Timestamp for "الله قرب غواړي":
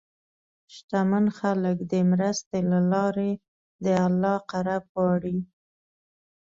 4.05-5.37